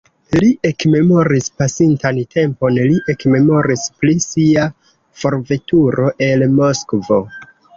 Li 0.43 0.47
ekmemoris 0.69 1.49
pasintan 1.61 2.21
tempon, 2.35 2.79
li 2.93 2.97
ekmemoris 3.15 3.85
pri 4.01 4.15
sia 4.27 4.65
forveturo 5.25 6.09
el 6.31 6.49
Moskvo. 6.57 7.25